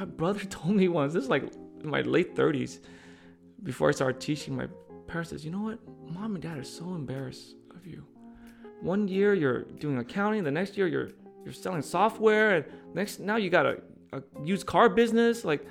[0.00, 1.44] my brother told me once, this is like
[1.84, 2.80] my late 30s,
[3.62, 4.66] before I started teaching, my
[5.06, 5.78] parents says, you know what?
[6.08, 8.04] Mom and dad are so embarrassed of you.
[8.80, 11.10] One year you're doing accounting, the next year you're
[11.44, 13.82] you're selling software, and next now you got a,
[14.14, 15.44] a used car business.
[15.44, 15.66] Like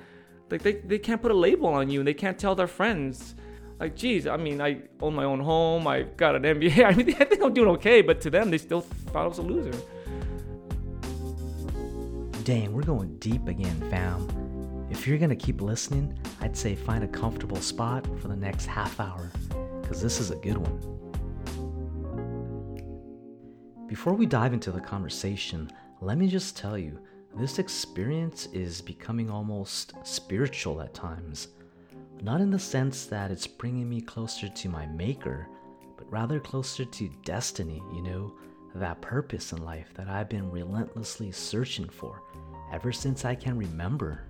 [0.50, 3.34] like they, they can't put a label on you and they can't tell their friends.
[3.80, 6.84] Like, geez, I mean, I own my own home, I got an MBA.
[6.90, 9.38] I mean, I think I'm doing okay, but to them, they still thought I was
[9.38, 9.76] a loser.
[12.50, 14.26] Dang, we're going deep again, fam.
[14.90, 18.98] If you're gonna keep listening, I'd say find a comfortable spot for the next half
[18.98, 19.30] hour,
[19.80, 20.80] because this is a good one.
[23.86, 26.98] Before we dive into the conversation, let me just tell you
[27.36, 31.46] this experience is becoming almost spiritual at times.
[32.20, 35.46] Not in the sense that it's bringing me closer to my maker,
[35.96, 38.34] but rather closer to destiny, you know,
[38.74, 42.22] that purpose in life that I've been relentlessly searching for
[42.72, 44.24] ever since I can remember.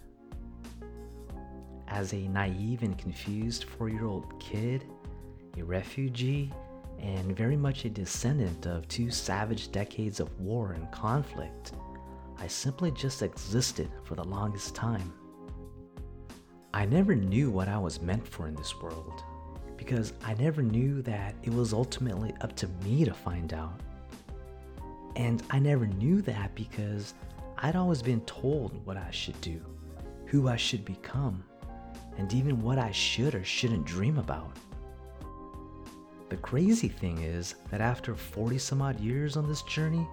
[1.89, 4.85] As a naive and confused four year old kid,
[5.57, 6.53] a refugee,
[6.99, 11.73] and very much a descendant of two savage decades of war and conflict,
[12.39, 15.13] I simply just existed for the longest time.
[16.73, 19.25] I never knew what I was meant for in this world
[19.77, 23.81] because I never knew that it was ultimately up to me to find out.
[25.17, 27.15] And I never knew that because
[27.63, 29.61] I'd always been told what I should do,
[30.25, 31.45] who I should become,
[32.17, 34.57] and even what I should or shouldn't dream about.
[36.31, 40.09] The crazy thing is that after 40 some odd years on this journey,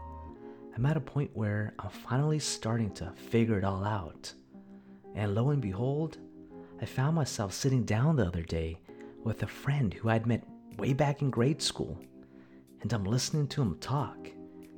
[0.76, 4.34] I'm at a point where I'm finally starting to figure it all out.
[5.16, 6.18] And lo and behold,
[6.82, 8.78] I found myself sitting down the other day
[9.24, 10.44] with a friend who I'd met
[10.78, 11.98] way back in grade school.
[12.82, 14.30] And I'm listening to him talk,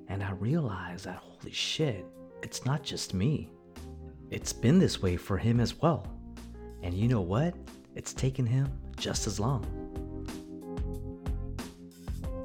[0.07, 2.05] and I realize that holy shit,
[2.41, 3.49] it's not just me.
[4.29, 6.07] It's been this way for him as well.
[6.83, 7.53] And you know what?
[7.95, 9.65] It's taken him just as long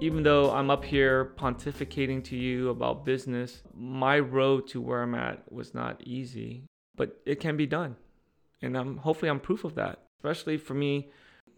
[0.04, 5.14] even though I'm up here pontificating to you about business, my road to where I'm
[5.14, 7.96] at was not easy, but it can be done.
[8.60, 11.10] And I'm hopefully I'm proof of that, especially for me,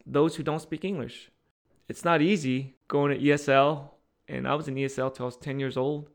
[0.06, 1.32] those who don't speak English.
[1.88, 3.90] It's not easy going to ESL,
[4.28, 6.10] and I was in ESL till I was 10 years old,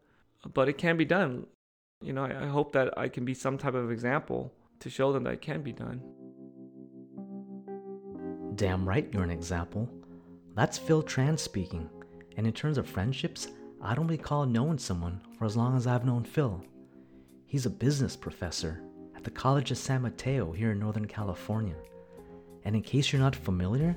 [0.54, 1.48] but it can be done.
[2.02, 5.14] You know, I, I hope that I can be some type of example to show
[5.14, 6.02] them that it can be done.
[8.56, 9.90] Damn right, you're an example.
[10.56, 11.90] That's Phil Tran speaking.
[12.38, 13.48] And in terms of friendships,
[13.82, 16.64] I don't recall knowing someone for as long as I've known Phil.
[17.46, 18.82] He's a business professor
[19.16, 21.76] at the College of San Mateo here in Northern California.
[22.64, 23.96] And in case you're not familiar,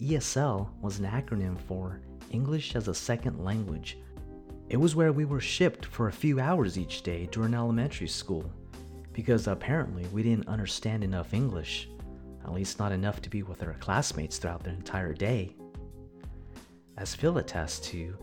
[0.00, 2.00] ESL was an acronym for
[2.30, 3.98] English as a Second Language.
[4.68, 8.50] It was where we were shipped for a few hours each day during elementary school
[9.12, 11.88] because apparently we didn't understand enough English,
[12.44, 15.54] at least not enough to be with our classmates throughout the entire day.
[16.96, 18.16] As Phil attests to,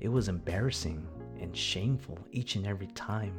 [0.00, 1.04] it was embarrassing
[1.40, 3.34] and shameful each and every time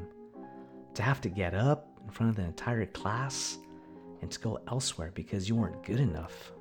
[0.95, 3.57] to have to get up in front of the entire class
[4.21, 6.51] and to go elsewhere because you weren't good enough.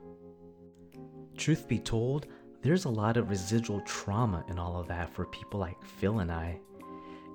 [1.36, 2.26] Truth be told,
[2.60, 6.30] there's a lot of residual trauma in all of that for people like Phil and
[6.30, 6.58] I.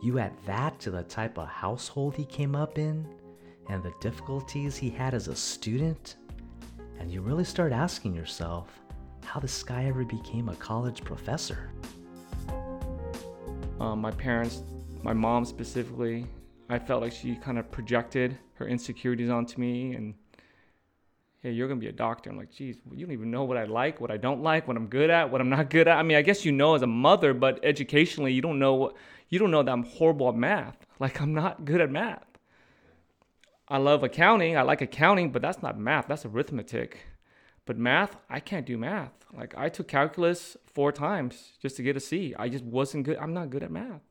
[0.01, 3.07] You add that to the type of household he came up in
[3.69, 6.17] and the difficulties he had as a student,
[6.99, 8.67] and you really start asking yourself
[9.23, 11.71] how this guy ever became a college professor.
[13.79, 14.63] Um, my parents,
[15.03, 16.27] my mom specifically,
[16.69, 20.13] I felt like she kind of projected her insecurities onto me and
[21.43, 22.29] hey, you're gonna be a doctor.
[22.29, 24.77] I'm like, geez, you don't even know what I like, what I don't like, what
[24.77, 25.97] I'm good at, what I'm not good at.
[25.97, 28.95] I mean, I guess you know as a mother, but educationally, you don't know what
[29.29, 30.77] you don't know that I'm horrible at math.
[30.99, 32.25] Like I'm not good at math.
[33.67, 34.55] I love accounting.
[34.55, 36.07] I like accounting, but that's not math.
[36.07, 37.07] That's arithmetic.
[37.65, 39.11] But math, I can't do math.
[39.35, 42.33] Like I took calculus four times just to get a C.
[42.39, 43.17] I just wasn't good.
[43.17, 44.03] I'm not good at math.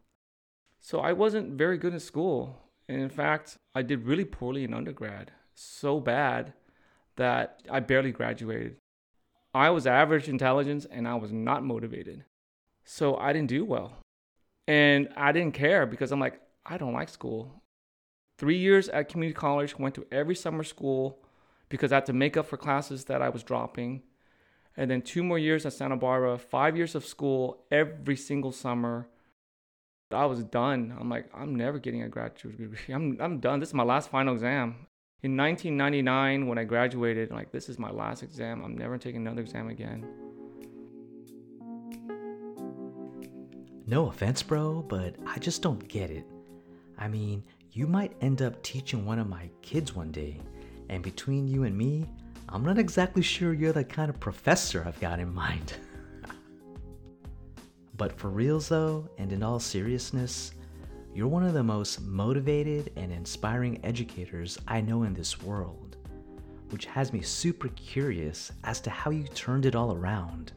[0.80, 2.58] So I wasn't very good in school.
[2.88, 5.30] And in fact, I did really poorly in undergrad.
[5.54, 6.52] So bad
[7.16, 8.76] that I barely graduated.
[9.54, 12.24] I was average intelligence and I was not motivated.
[12.84, 13.98] So I didn't do well.
[14.66, 17.62] And I didn't care because I'm like, I don't like school.
[18.38, 21.22] Three years at community college, went to every summer school,
[21.68, 24.02] because I had to make up for classes that I was dropping.
[24.76, 29.08] And then two more years at Santa Barbara, five years of school every single summer.
[30.10, 30.94] I was done.
[30.98, 32.78] I'm like, I'm never getting a graduate degree.
[32.94, 33.60] I'm, I'm done.
[33.60, 34.86] This is my last final exam.
[35.22, 38.60] In 1999, when I graduated, like, this is my last exam.
[38.64, 40.04] I'm never taking another exam again.
[43.86, 46.26] No offense, bro, but I just don't get it.
[46.98, 50.40] I mean, you might end up teaching one of my kids one day.
[50.88, 52.04] And between you and me,
[52.48, 55.74] I'm not exactly sure you're the kind of professor I've got in mind.
[57.96, 60.50] but for reals though, and in all seriousness,
[61.14, 65.96] you're one of the most motivated and inspiring educators I know in this world,
[66.70, 70.52] which has me super curious as to how you turned it all around.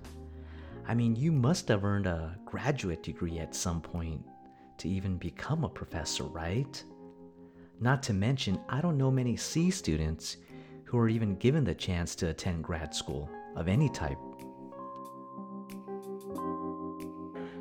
[0.88, 4.24] I mean, you must have earned a graduate degree at some point
[4.78, 6.82] to even become a professor, right?
[7.82, 10.38] Not to mention, I don't know many C students
[10.86, 14.18] who are even given the chance to attend grad school of any type.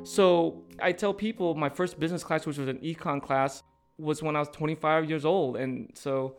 [0.05, 3.63] So I tell people my first business class, which was an econ class,
[3.97, 5.57] was when I was 25 years old.
[5.57, 6.37] And so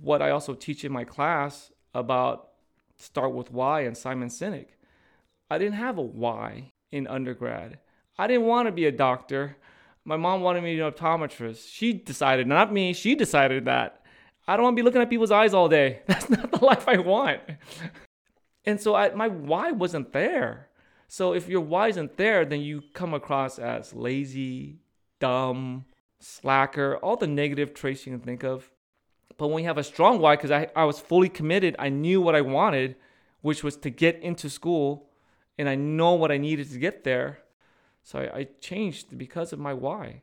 [0.00, 2.48] what I also teach in my class about
[2.98, 4.68] Start with Why and Simon Sinek,
[5.50, 7.78] I didn't have a why in undergrad.
[8.18, 9.56] I didn't want to be a doctor.
[10.04, 11.68] My mom wanted me to be an optometrist.
[11.70, 14.02] She decided, not me, she decided that.
[14.46, 16.00] I don't want to be looking at people's eyes all day.
[16.06, 17.40] That's not the life I want.
[18.64, 20.68] And so I, my why wasn't there.
[21.12, 24.78] So if your why isn't there, then you come across as lazy,
[25.20, 25.84] dumb,
[26.20, 28.70] slacker, all the negative traits you can think of.
[29.36, 32.22] But when you have a strong why, because I, I was fully committed, I knew
[32.22, 32.96] what I wanted,
[33.42, 35.10] which was to get into school,
[35.58, 37.40] and I know what I needed to get there.
[38.02, 40.22] So I, I changed because of my why.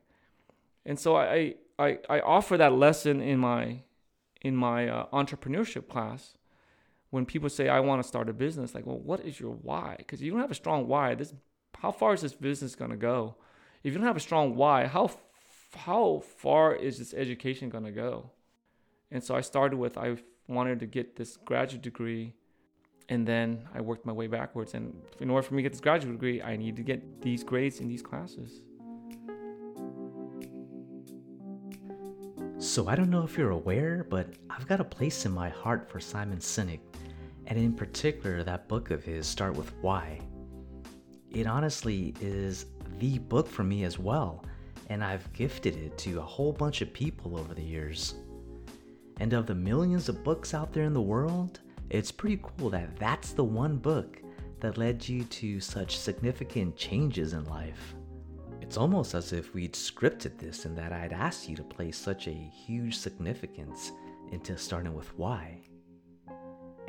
[0.87, 3.83] And so I, I, I offer that lesson in my
[4.41, 6.38] in my uh, entrepreneurship class
[7.09, 9.95] when people say I want to start a business, like, well, what is your why?
[9.97, 11.15] Because you don't have a strong why.
[11.15, 11.33] This,
[11.77, 13.35] how far is this business gonna go?
[13.83, 15.11] If you don't have a strong why, how
[15.75, 18.31] how far is this education gonna go?
[19.11, 20.17] And so I started with I
[20.47, 22.35] wanted to get this graduate degree,
[23.07, 24.73] and then I worked my way backwards.
[24.75, 27.43] And in order for me to get this graduate degree, I need to get these
[27.43, 28.61] grades in these classes.
[32.59, 35.89] So I don't know if you're aware, but I've got a place in my heart
[35.89, 36.81] for Simon Sinek
[37.49, 40.21] and in particular that book of his, Start With Why.
[41.31, 42.67] It honestly is
[42.99, 44.45] the book for me as well,
[44.87, 48.13] and I've gifted it to a whole bunch of people over the years.
[49.17, 51.59] And of the millions of books out there in the world,
[51.89, 54.21] it's pretty cool that that's the one book
[54.59, 57.95] that led you to such significant changes in life.
[58.61, 62.27] It's almost as if we'd scripted this and that I'd asked you to place such
[62.27, 63.91] a huge significance
[64.31, 65.61] into starting with why.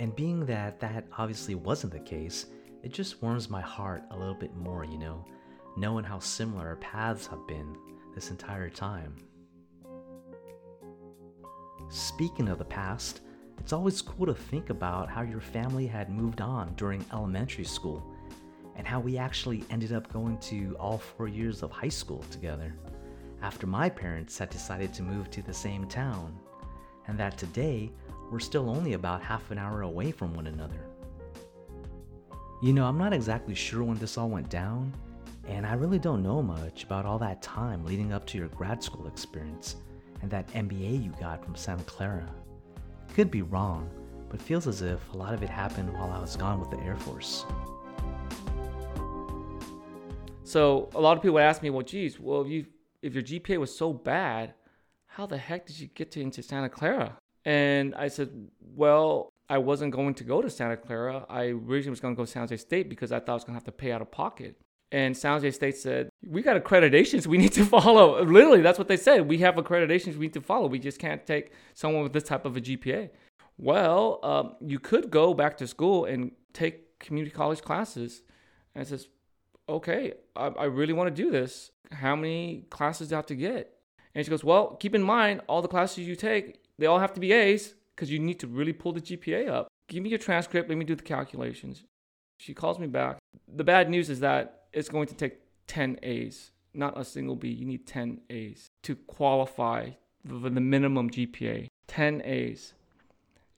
[0.00, 2.46] And being that that obviously wasn't the case,
[2.82, 5.26] it just warms my heart a little bit more, you know,
[5.76, 7.76] knowing how similar our paths have been
[8.14, 9.14] this entire time.
[11.90, 13.20] Speaking of the past,
[13.58, 18.02] it's always cool to think about how your family had moved on during elementary school
[18.76, 22.74] and how we actually ended up going to all four years of high school together
[23.42, 26.34] after my parents had decided to move to the same town,
[27.06, 27.92] and that today
[28.30, 30.80] we're still only about half an hour away from one another.
[32.62, 34.94] You know, I'm not exactly sure when this all went down,
[35.48, 38.82] and I really don't know much about all that time leading up to your grad
[38.82, 39.76] school experience
[40.22, 42.28] and that MBA you got from Santa Clara.
[43.14, 43.90] Could be wrong,
[44.28, 46.78] but feels as if a lot of it happened while I was gone with the
[46.80, 47.44] Air Force.
[50.44, 52.66] So a lot of people ask me, well, geez, well, if you
[53.02, 54.52] if your GPA was so bad,
[55.06, 57.16] how the heck did you get to into Santa Clara?
[57.44, 58.30] And I said,
[58.74, 61.26] well, I wasn't going to go to Santa Clara.
[61.28, 63.44] I originally was going to go to San Jose State because I thought I was
[63.44, 64.56] going to have to pay out of pocket.
[64.92, 68.22] And San Jose State said, we got accreditations we need to follow.
[68.24, 69.28] Literally, that's what they said.
[69.28, 70.66] We have accreditations we need to follow.
[70.66, 73.10] We just can't take someone with this type of a GPA.
[73.56, 78.22] Well, um, you could go back to school and take community college classes.
[78.74, 79.08] And I says,
[79.68, 81.70] okay, I, I really want to do this.
[81.92, 83.76] How many classes do I have to get?
[84.14, 87.12] And she goes, well, keep in mind, all the classes you take, they all have
[87.12, 89.68] to be A's because you need to really pull the GPA up.
[89.86, 90.70] Give me your transcript.
[90.70, 91.84] Let me do the calculations.
[92.38, 93.18] She calls me back.
[93.54, 97.48] The bad news is that it's going to take 10 A's, not a single B.
[97.48, 99.90] You need 10 A's to qualify
[100.26, 101.66] for the minimum GPA.
[101.86, 102.72] 10 A's.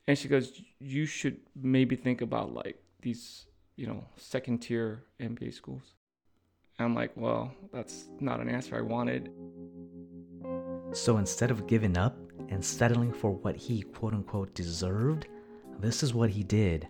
[0.09, 5.55] And she goes, You should maybe think about like these, you know, second tier MBA
[5.55, 5.95] schools.
[6.81, 9.31] I'm like, Well, that's not an answer I wanted.
[10.93, 12.17] So instead of giving up
[12.53, 15.27] and settling for what he quote unquote deserved,
[15.81, 16.87] this is what he did.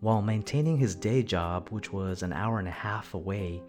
[0.00, 3.62] While maintaining his day job, which was an hour and a half away,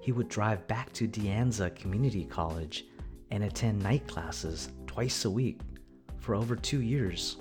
[0.00, 2.86] he would drive back to De Anza Community College
[3.30, 5.60] and attend night classes twice a week
[6.18, 7.36] for over two years.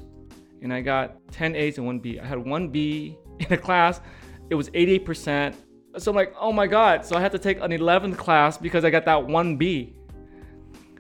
[0.62, 2.20] And I got 10 A's and 1 B.
[2.20, 4.00] I had 1 B in a class,
[4.50, 5.56] it was 88%.
[5.98, 7.04] So I'm like, oh my God.
[7.04, 9.96] So I had to take an 11th class because I got that 1 B.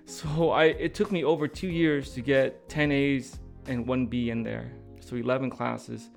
[0.09, 3.37] So I it took me over two years to get 10 A's
[3.67, 4.71] and one B in there.
[5.01, 6.09] So 11 classes.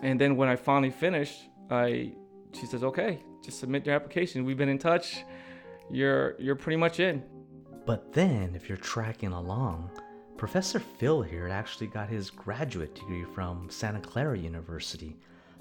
[0.00, 2.12] And then when I finally finished, I
[2.52, 4.44] she says, "Okay, just submit your application.
[4.44, 5.24] We've been in touch.
[5.90, 7.24] You're you're pretty much in."
[7.84, 9.90] But then, if you're tracking along,
[10.36, 15.16] Professor Phil here actually got his graduate degree from Santa Clara University,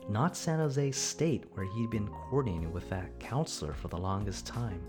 [0.08, 4.84] not San Jose State, where he'd been coordinating with that counselor for the longest time.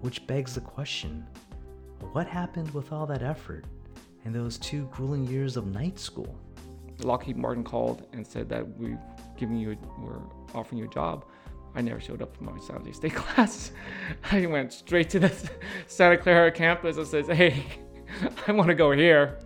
[0.00, 1.26] Which begs the question
[2.12, 3.64] what happened with all that effort
[4.24, 6.38] and those two grueling years of night school?
[7.00, 8.98] Lockheed Martin called and said that we've
[9.36, 10.20] given you, we're
[10.54, 11.24] offering you a job.
[11.74, 13.72] I never showed up for my San Jose State class.
[14.30, 15.50] I went straight to the
[15.86, 17.64] Santa Clara campus and says, "Hey,
[18.46, 19.38] I want to go here."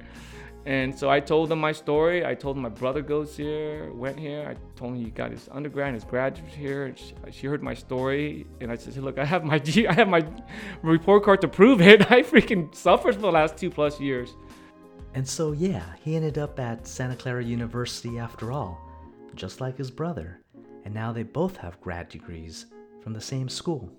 [0.66, 2.24] And so I told them my story.
[2.24, 4.48] I told them my brother goes here, went here.
[4.48, 6.94] I told him he got his undergrad his graduate here.
[6.96, 10.08] She, she, heard my story, and I said, "Look, I have my G, I have
[10.08, 10.26] my
[10.82, 12.10] report card to prove it.
[12.10, 14.34] I freaking suffered for the last two plus years."
[15.14, 18.80] And so, yeah, he ended up at Santa Clara University after all,
[19.34, 20.40] just like his brother.
[20.84, 22.66] And now they both have grad degrees
[23.00, 23.92] from the same school.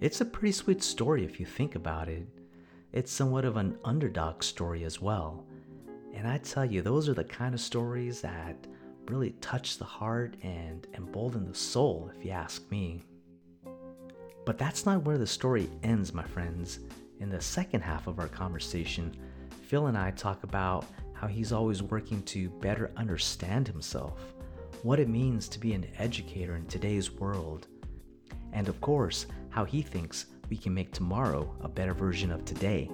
[0.00, 2.26] It's a pretty sweet story if you think about it.
[2.94, 5.44] It's somewhat of an underdog story as well.
[6.14, 8.68] And I tell you, those are the kind of stories that
[9.08, 13.02] really touch the heart and embolden the soul, if you ask me.
[14.46, 16.78] But that's not where the story ends, my friends.
[17.18, 19.12] In the second half of our conversation,
[19.62, 24.20] Phil and I talk about how he's always working to better understand himself,
[24.84, 27.66] what it means to be an educator in today's world,
[28.52, 32.90] and of course, how he thinks we can make tomorrow a better version of today.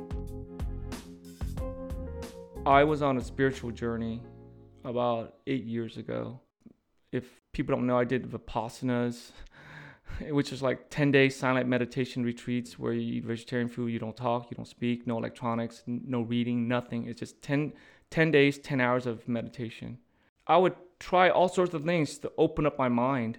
[2.67, 4.23] I was on a spiritual journey
[4.85, 6.41] about eight years ago.
[7.13, 9.31] If people don't know, I did Vipassanas,
[10.31, 14.17] which is like 10 day silent meditation retreats where you eat vegetarian food, you don't
[14.17, 17.07] talk, you don't speak, no electronics, no reading, nothing.
[17.07, 17.73] It's just 10,
[18.11, 19.99] 10 days, 10 hours of meditation.
[20.47, 23.39] I would try all sorts of things to open up my mind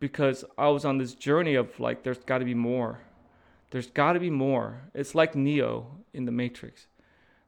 [0.00, 3.00] because I was on this journey of like, there's got to be more.
[3.74, 4.80] There's got to be more.
[4.94, 6.86] It's like Neo in the Matrix.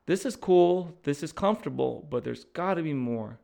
[0.06, 3.38] This is cool, this is comfortable, but there's got to be more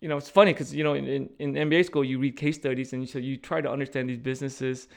[0.00, 2.56] you know, it's funny because you know, in, in, in, MBA school, you read case
[2.56, 4.88] studies and you, so you try to understand these businesses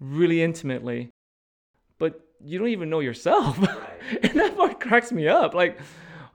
[0.00, 1.10] really intimately,
[1.98, 3.58] but you don't even know yourself,
[4.22, 5.54] and that part cracks me up.
[5.54, 5.78] Like,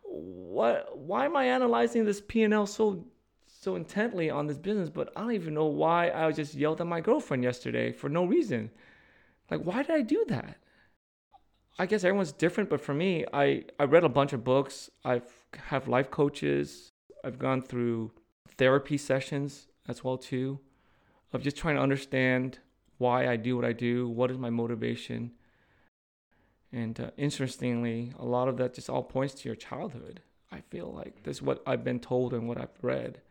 [0.03, 0.97] what?
[0.97, 3.03] Why am I analyzing this P and L so
[3.47, 4.89] so intently on this business?
[4.89, 8.25] But I don't even know why I just yelled at my girlfriend yesterday for no
[8.25, 8.69] reason.
[9.49, 10.57] Like, why did I do that?
[11.79, 14.89] I guess everyone's different, but for me, I I read a bunch of books.
[15.05, 15.31] I've
[15.67, 16.91] have life coaches
[17.23, 18.11] I've gone through
[18.57, 20.59] therapy sessions as well too,
[21.33, 22.59] of just trying to understand
[22.97, 25.31] why I do what I do, what is my motivation.
[26.71, 30.21] And uh, interestingly, a lot of that just all points to your childhood.
[30.51, 33.21] I feel like this is what I've been told and what I've read.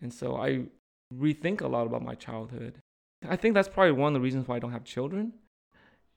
[0.00, 0.66] And so I
[1.14, 2.80] rethink a lot about my childhood.
[3.26, 5.32] I think that's probably one of the reasons why I don't have children.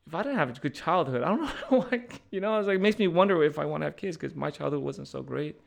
[0.05, 2.75] If I didn't have a good childhood, I don't know why, you know, it's like,
[2.75, 5.21] it makes me wonder if I want to have kids because my childhood wasn't so
[5.21, 5.59] great.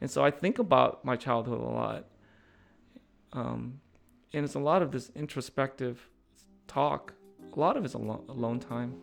[0.00, 2.04] And so I think about my childhood a lot.
[3.32, 3.80] Um,
[4.32, 6.08] and it's a lot of this introspective
[6.66, 7.14] talk.
[7.54, 8.94] A lot of it's alo- alone time.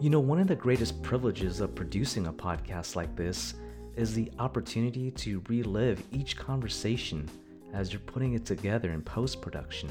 [0.00, 3.54] You know, one of the greatest privileges of producing a podcast like this
[3.96, 7.28] is the opportunity to relive each conversation
[7.72, 9.88] as you're putting it together in post production.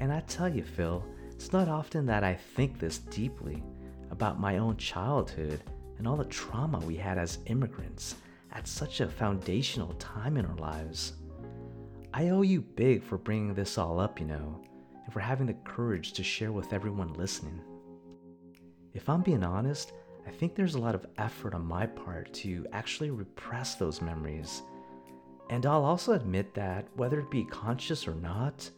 [0.00, 3.62] And I tell you, Phil, it's not often that I think this deeply
[4.10, 5.62] about my own childhood
[5.98, 8.16] and all the trauma we had as immigrants
[8.52, 11.14] at such a foundational time in our lives.
[12.14, 14.62] I owe you big for bringing this all up, you know,
[15.04, 17.60] and for having the courage to share with everyone listening.
[18.94, 19.92] If I'm being honest,
[20.26, 24.62] I think there's a lot of effort on my part to actually repress those memories.
[25.48, 28.68] And I'll also admit that, whether it be conscious or not,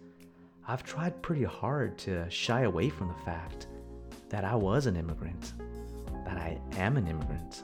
[0.67, 3.69] I've tried pretty hard to shy away from the fact
[4.29, 5.55] that I was an immigrant
[6.27, 7.63] that I am an immigrant.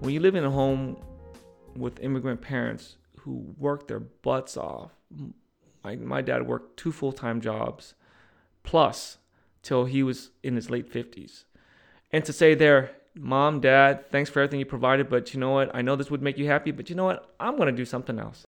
[0.00, 0.96] When you live in a home
[1.76, 4.92] with immigrant parents who work their butts off,
[5.82, 7.94] my, dad worked two full time jobs
[8.62, 9.18] plus
[9.62, 11.44] till he was in his late 50s.
[12.10, 15.74] And to say there, mom, dad, thanks for everything you provided, but you know what?
[15.74, 17.34] I know this would make you happy, but you know what?
[17.40, 18.44] I'm going to do something else.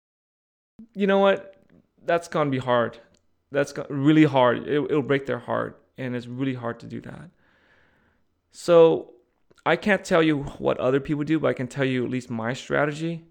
[0.93, 1.55] You know what?
[2.03, 2.97] That's going to be hard.
[3.51, 4.67] That's really hard.
[4.67, 7.29] It, it'll break their heart and it's really hard to do that.
[8.51, 9.13] So
[9.65, 12.29] I can't tell you what other people do, but I can tell you at least
[12.29, 13.23] my strategy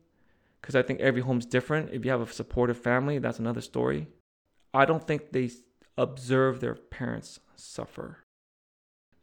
[0.60, 1.90] because I think every home's different.
[1.92, 4.06] If you have a supportive family, that's another story.
[4.72, 5.50] I don't think they
[5.98, 8.18] observe their parents suffer.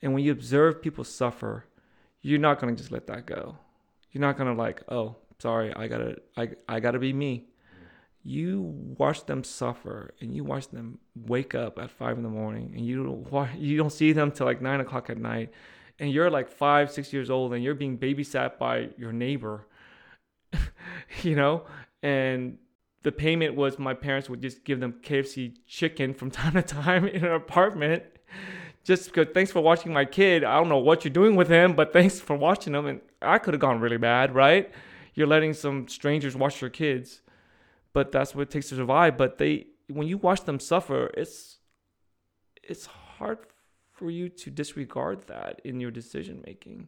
[0.02, 1.66] And when you observe people suffer,
[2.22, 3.58] you're not going to just let that go.
[4.12, 7.14] You're not going to like, "Oh, sorry, I got to I I got to be
[7.14, 7.48] me."
[8.24, 8.62] You
[8.98, 12.86] watch them suffer, and you watch them wake up at five in the morning, and
[12.86, 15.52] you don't you don't see them till like nine o'clock at night,
[16.00, 19.68] and you're like five, six years old, and you're being babysat by your neighbor,
[21.24, 21.64] you know,
[22.04, 22.58] and
[23.04, 27.08] the payment was my parents would just give them KFC chicken from time to time
[27.08, 28.04] in an apartment.
[28.84, 30.44] Just because thanks for watching my kid.
[30.44, 32.86] I don't know what you're doing with him, but thanks for watching him.
[32.86, 34.72] And I could have gone really bad, right?
[35.14, 37.22] You're letting some strangers watch your kids,
[37.94, 39.18] but that's what it takes to survive.
[39.18, 41.58] But they, when you watch them suffer, it's
[42.64, 43.40] it's hard
[43.92, 46.88] for you to disregard that in your decision making.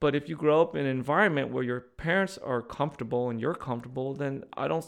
[0.00, 3.54] But if you grow up in an environment where your parents are comfortable and you're
[3.54, 4.84] comfortable, then I don't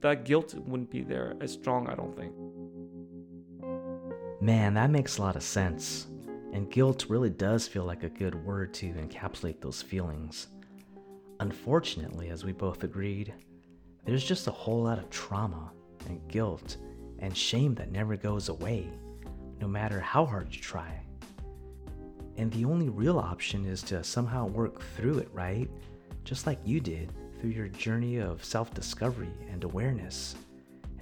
[0.00, 2.32] that guilt wouldn't be there as strong, I don't think.
[4.42, 6.06] Man, that makes a lot of sense.
[6.54, 10.46] And guilt really does feel like a good word to encapsulate those feelings.
[11.40, 13.34] Unfortunately, as we both agreed,
[14.06, 15.70] there's just a whole lot of trauma
[16.08, 16.78] and guilt
[17.18, 18.88] and shame that never goes away,
[19.60, 21.02] no matter how hard you try.
[22.38, 25.68] And the only real option is to somehow work through it, right?
[26.24, 30.34] Just like you did through your journey of self discovery and awareness.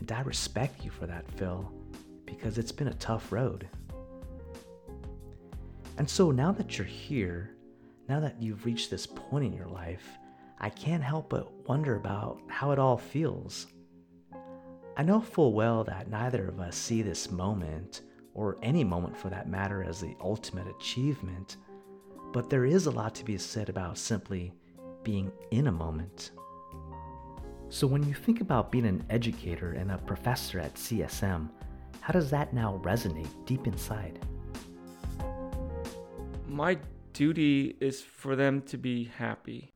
[0.00, 1.72] And I respect you for that, Phil,
[2.28, 3.68] because it's been a tough road.
[5.96, 7.56] And so now that you're here,
[8.08, 10.06] now that you've reached this point in your life,
[10.60, 13.66] I can't help but wonder about how it all feels.
[14.96, 18.02] I know full well that neither of us see this moment
[18.34, 21.56] or any moment for that matter, as the ultimate achievement,
[22.32, 24.52] but there is a lot to be said about simply
[25.02, 26.30] being in a moment.
[27.68, 31.50] So, when you think about being an educator and a professor at CSM,
[32.00, 34.18] how does that now resonate deep inside?
[36.46, 36.78] My
[37.12, 39.72] duty is for them to be happy.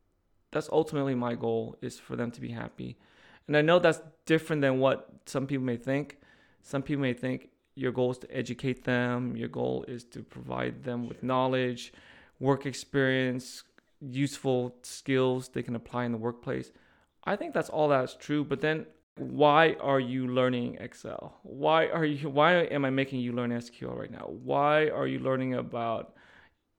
[0.51, 2.99] That's ultimately my goal is for them to be happy.
[3.47, 6.19] And I know that's different than what some people may think.
[6.63, 10.85] Some people may think your goal is to educate them, your goal is to provide
[10.85, 11.93] them with knowledge,
[12.39, 13.65] work experience,
[14.01, 16.71] useful skills they can apply in the workplace.
[17.25, 21.39] I think that's all that's true, but then why are you learning Excel?
[21.43, 24.31] Why are you why am I making you learn SQL right now?
[24.43, 26.15] Why are you learning about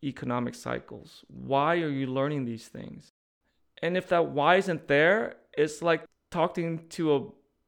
[0.04, 1.24] economic cycles?
[1.28, 3.12] Why are you learning these things?
[3.82, 7.22] And if that why isn't there, it's like talking to a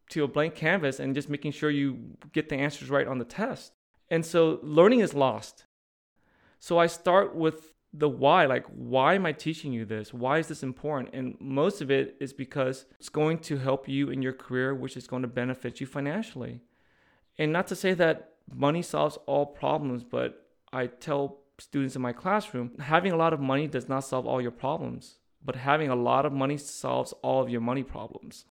[0.10, 3.26] to a blank canvas and just making sure you get the answers right on the
[3.26, 3.72] test.
[4.10, 5.66] And so learning is lost.
[6.60, 10.14] So I start with the why like why am i teaching you this?
[10.14, 11.14] Why is this important?
[11.14, 14.98] And most of it is because it's going to help you in your career which
[14.98, 16.62] is going to benefit you financially.
[17.38, 22.14] And not to say that money solves all problems but i tell students in my
[22.14, 25.96] classroom having a lot of money does not solve all your problems but having a
[25.96, 28.46] lot of money solves all of your money problems.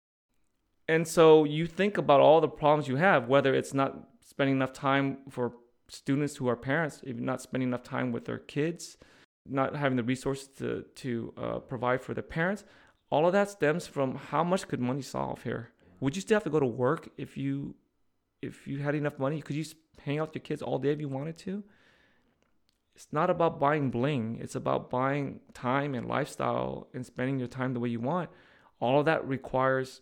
[0.88, 4.74] And so you think about all the problems you have, whether it's not spending enough
[4.74, 5.54] time for
[5.88, 8.98] students who are parents, even not spending enough time with their kids,
[9.46, 12.64] not having the resources to, to uh, provide for their parents.
[13.10, 15.72] All of that stems from how much could money solve here?
[16.00, 17.76] Would you still have to go to work if you
[18.42, 19.42] if you had enough money?
[19.42, 19.66] Could you
[20.04, 21.64] hang out with your kids all day if you wanted to?
[22.96, 24.40] It's not about buying bling.
[24.42, 28.30] It's about buying time and lifestyle and spending your time the way you want.
[28.80, 30.02] All of that requires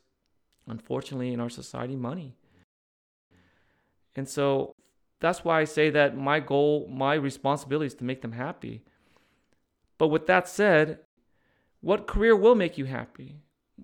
[0.67, 2.35] unfortunately, in our society, money.
[4.15, 4.75] And so
[5.19, 8.83] that's why I say that my goal, my responsibility is to make them happy.
[10.01, 10.97] But with that said,
[11.79, 13.35] what career will make you happy?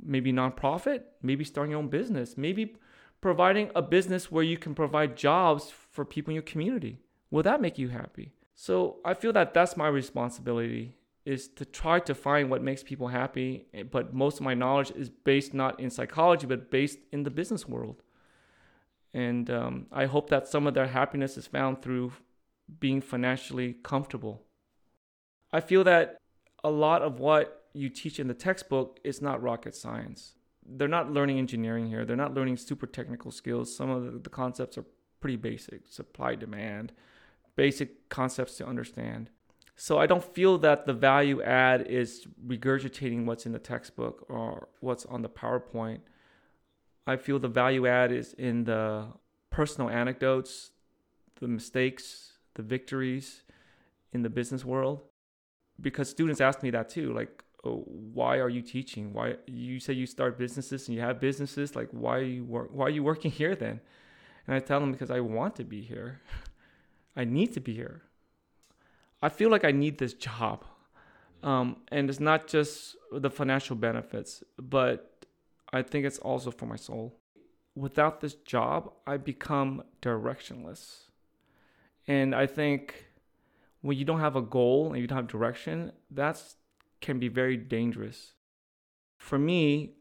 [0.03, 2.75] Maybe nonprofit, maybe starting your own business, maybe
[3.21, 7.01] providing a business where you can provide jobs for people in your community.
[7.29, 8.33] Will that make you happy?
[8.55, 13.09] So I feel that that's my responsibility is to try to find what makes people
[13.09, 13.67] happy.
[13.75, 17.29] Eh, but most of my knowledge is based not in psychology, but based in the
[17.29, 18.01] business world.
[19.13, 22.13] And um, I hope that some of their happiness is found through
[22.79, 24.46] being financially comfortable.
[25.51, 26.17] I feel that
[26.63, 30.35] a lot of what you teach in the textbook is not rocket science.
[30.65, 32.03] They're not learning engineering here.
[32.03, 33.73] They're not learning super technical skills.
[33.75, 34.85] Some of the concepts are
[35.19, 36.91] pretty basic supply, demand,
[37.55, 39.29] basic concepts to understand.
[39.75, 44.69] So I don't feel that the value add is regurgitating what's in the textbook or
[44.79, 45.99] what's on the PowerPoint.
[47.05, 49.07] I feel the value add is in the
[49.51, 50.71] personal anecdotes,
[51.39, 53.43] the mistakes, the victories
[54.11, 55.01] in the business world.
[55.79, 59.13] Because students ask me that too, like, oh, why are you teaching?
[59.13, 61.75] Why you say you start businesses and you have businesses?
[61.75, 62.69] Like, why are you work?
[62.71, 63.79] Why are you working here then?
[64.45, 66.21] And I tell them because I want to be here.
[67.15, 68.03] I need to be here.
[69.21, 70.63] I feel like I need this job.
[71.43, 75.25] Um, and it's not just the financial benefits, but
[75.71, 77.19] I think it's also for my soul.
[77.75, 81.07] Without this job, I become directionless.
[82.07, 83.06] And I think
[83.81, 86.55] when you don't have a goal and you don't have direction, that's
[86.99, 88.33] can be very dangerous.
[89.17, 89.93] For me,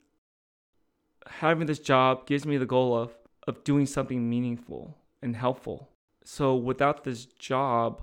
[1.27, 3.15] having this job gives me the goal of
[3.47, 5.89] of doing something meaningful and helpful.
[6.25, 8.03] So without this job,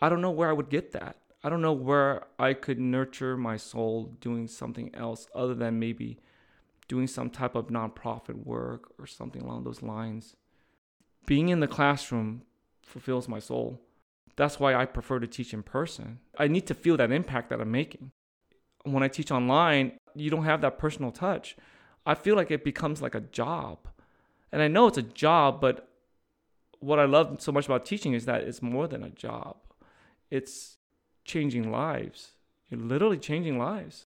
[0.00, 1.16] I don't know where I would get that.
[1.42, 6.18] I don't know where I could nurture my soul doing something else other than maybe
[6.88, 10.36] doing some type of nonprofit work or something along those lines.
[11.26, 12.42] Being in the classroom
[12.82, 13.80] fulfills my soul.
[14.34, 16.18] That's why I prefer to teach in person.
[16.38, 18.10] I need to feel that impact that I'm making.
[18.84, 21.56] When I teach online, you don't have that personal touch.
[22.04, 23.78] I feel like it becomes like a job.
[24.52, 25.88] And I know it's a job, but
[26.80, 29.56] what I love so much about teaching is that it's more than a job.
[30.30, 30.76] It's
[31.24, 32.32] changing lives.
[32.68, 34.06] You're literally changing lives.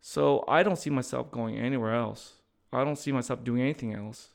[0.00, 2.34] So I don't see myself going anywhere else.
[2.72, 4.33] I don't see myself doing anything else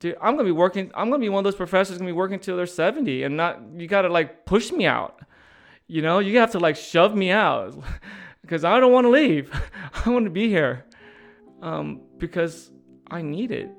[0.00, 0.90] dude, I'm gonna be working.
[0.94, 3.60] I'm gonna be one of those professors gonna be working till they're 70, and not
[3.76, 5.20] you gotta like push me out.
[5.86, 7.80] You know, you have to like shove me out
[8.42, 9.50] because I don't want to leave.
[10.04, 10.86] I want to be here
[11.62, 12.70] um, because
[13.10, 13.70] I need it.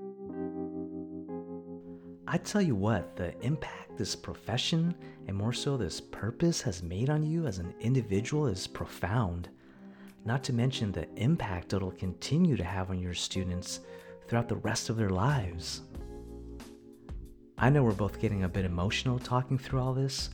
[2.27, 4.95] I tell you what, the impact this profession
[5.27, 9.49] and more so this purpose has made on you as an individual is profound.
[10.23, 13.81] Not to mention the impact it'll continue to have on your students
[14.27, 15.81] throughout the rest of their lives.
[17.63, 20.31] I know we're both getting a bit emotional talking through all this,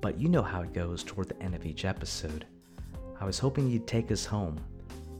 [0.00, 2.46] but you know how it goes toward the end of each episode.
[3.20, 4.60] I was hoping you'd take us home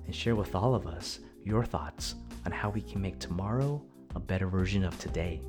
[0.07, 2.15] and share with all of us your thoughts
[2.47, 3.83] on how we can make tomorrow
[4.15, 5.41] a better version of today.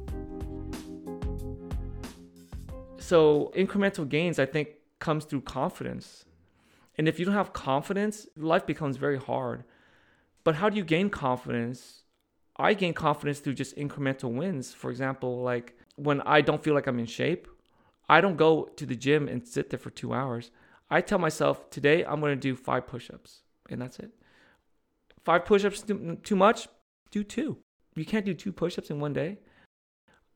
[2.98, 6.26] So, incremental gains, I think, comes through confidence.
[6.98, 9.64] And if you don't have confidence, life becomes very hard.
[10.44, 12.02] But how do you gain confidence?
[12.58, 14.74] I gain confidence through just incremental wins.
[14.74, 17.48] For example, like when I don't feel like I'm in shape,
[18.08, 20.52] I don't go to the gym and sit there for two hours.
[20.90, 24.12] I tell myself, today I'm going to do five push ups, and that's it.
[25.24, 25.84] Five push ups
[26.24, 26.68] too, much?
[27.12, 27.58] Do two.
[27.96, 29.38] You can't do two push ups in one day.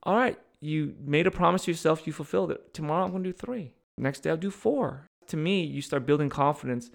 [0.04, 2.74] All right, you made a promise to yourself, you fulfilled it.
[2.74, 3.72] Tomorrow I'm going to do three.
[3.96, 5.06] Next day I'll do four.
[5.28, 6.90] To me, you start building confidence.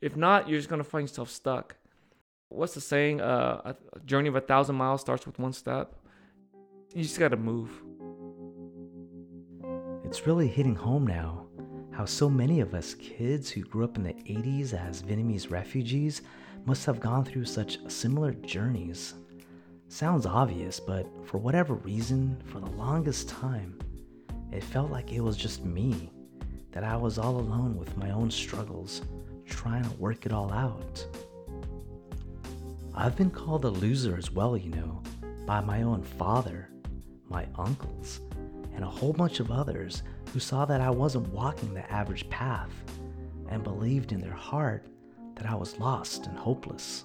[0.00, 1.76] If not, you're just going to find yourself stuck.
[2.50, 3.20] What's the saying?
[3.20, 5.94] Uh, a journey of a thousand miles starts with one step.
[6.94, 7.70] You just got to move.
[10.10, 11.46] It's really hitting home now
[11.92, 16.22] how so many of us kids who grew up in the 80s as Vietnamese refugees
[16.64, 19.14] must have gone through such similar journeys.
[19.86, 23.78] Sounds obvious, but for whatever reason, for the longest time,
[24.50, 26.10] it felt like it was just me,
[26.72, 29.02] that I was all alone with my own struggles,
[29.46, 31.06] trying to work it all out.
[32.96, 35.04] I've been called a loser as well, you know,
[35.46, 36.68] by my own father,
[37.28, 38.20] my uncles,
[38.74, 40.02] and a whole bunch of others
[40.32, 42.70] who saw that I wasn't walking the average path
[43.48, 44.86] and believed in their heart
[45.34, 47.04] that I was lost and hopeless.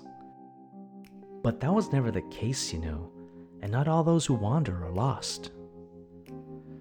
[1.42, 3.12] But that was never the case, you know,
[3.62, 5.52] and not all those who wander are lost.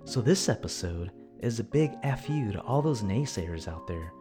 [0.05, 4.13] So, this episode is a big FU to all those naysayers out there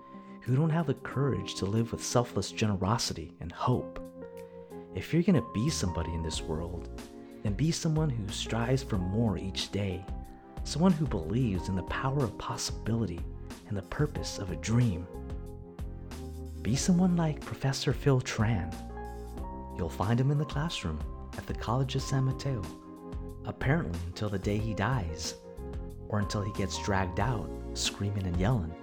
[0.42, 4.00] who don't have the courage to live with selfless generosity and hope.
[4.96, 6.90] If you're gonna be somebody in this world,
[7.44, 10.06] then be someone who strives for more each day
[10.64, 13.20] someone who believes in the power of possibility
[13.68, 15.08] and the purpose of a dream.
[16.62, 18.74] Be someone like Professor Phil Tran.
[19.78, 21.00] You'll find him in the classroom
[21.38, 22.62] at the College of San Mateo,
[23.46, 25.36] apparently until the day he dies,
[26.08, 28.74] or until he gets dragged out screaming and yelling.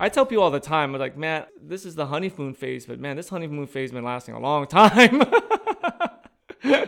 [0.00, 3.00] I tell people all the time, I'm like, man, this is the honeymoon phase, but
[3.00, 5.22] man, this honeymoon phase has been lasting a long time.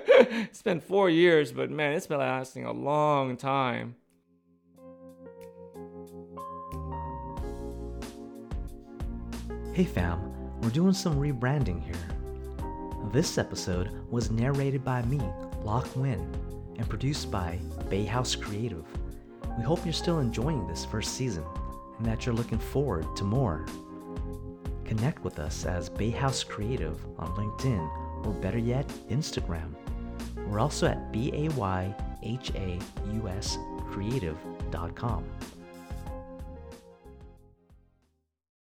[0.07, 3.97] it's been four years, but man, it's been lasting a long time.
[9.73, 10.21] Hey fam,
[10.61, 11.95] we're doing some rebranding here.
[13.13, 15.21] This episode was narrated by me,
[15.63, 16.21] Lock Win,
[16.77, 17.59] and produced by
[17.89, 18.85] Bayhaus Creative.
[19.57, 21.45] We hope you're still enjoying this first season
[21.99, 23.67] and that you're looking forward to more.
[24.85, 29.75] Connect with us as Bayhaus Creative on LinkedIn or better yet, Instagram.
[30.37, 31.31] We're also at B